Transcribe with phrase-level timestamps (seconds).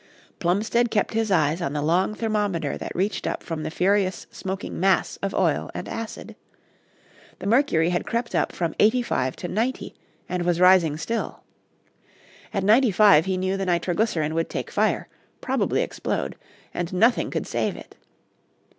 [0.39, 4.79] Plumstead kept his eyes on the long thermometer that reached up from the furious smoking
[4.79, 6.35] mass of oil and acid.
[7.37, 9.93] The mercury had crept up from eighty five to ninety,
[10.27, 11.43] and was rising still.
[12.51, 15.07] At ninety five he knew the nitroglycerin would take fire,
[15.39, 16.35] probably explode,
[16.73, 17.95] and nothing could save it.